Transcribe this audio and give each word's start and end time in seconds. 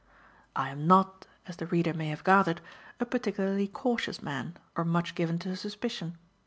I 0.55 0.69
am 0.71 0.87
not, 0.87 1.27
as 1.45 1.57
the 1.57 1.67
reader 1.67 1.93
may 1.93 2.07
have 2.09 2.23
gathered, 2.23 2.59
a 2.99 3.05
particularly 3.05 3.67
cautious 3.67 4.19
man 4.19 4.57
or 4.75 4.83
much 4.83 5.13
given 5.13 5.37
to 5.37 5.55
suspicion. 5.55 6.17